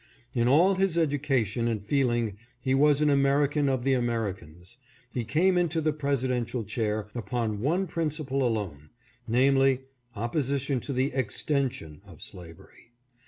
[0.33, 4.77] In all his education and feeling he was an American of the Ameri cans.
[5.13, 8.89] He came into the Presidential chair upon one principle alone,
[9.27, 9.81] namely,
[10.15, 12.93] opposition to the extension of slavery.